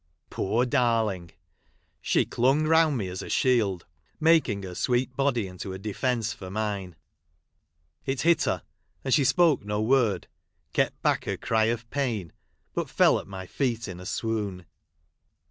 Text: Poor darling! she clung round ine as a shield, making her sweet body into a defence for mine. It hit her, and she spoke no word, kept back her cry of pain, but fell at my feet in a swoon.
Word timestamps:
Poor 0.31 0.65
darling! 0.65 1.29
she 2.01 2.25
clung 2.25 2.63
round 2.65 2.99
ine 2.99 3.07
as 3.11 3.21
a 3.21 3.29
shield, 3.29 3.85
making 4.19 4.63
her 4.63 4.73
sweet 4.73 5.15
body 5.15 5.45
into 5.45 5.73
a 5.73 5.77
defence 5.77 6.33
for 6.33 6.49
mine. 6.49 6.95
It 8.03 8.21
hit 8.21 8.45
her, 8.45 8.63
and 9.03 9.13
she 9.13 9.23
spoke 9.23 9.63
no 9.63 9.79
word, 9.79 10.25
kept 10.73 10.99
back 11.03 11.25
her 11.25 11.37
cry 11.37 11.65
of 11.65 11.87
pain, 11.91 12.33
but 12.73 12.89
fell 12.89 13.19
at 13.19 13.27
my 13.27 13.45
feet 13.45 13.87
in 13.87 13.99
a 13.99 14.07
swoon. 14.07 14.65